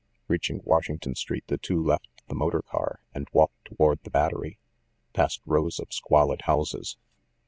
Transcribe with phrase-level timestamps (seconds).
[0.27, 4.57] Reaching Washington Street, the two left the motor car and walked toward the Battery,
[5.13, 6.97] past rows of squalid houses.